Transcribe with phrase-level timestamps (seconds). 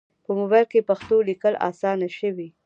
[0.25, 2.47] په موبایل کې پښتو لیکل اسانه شوي.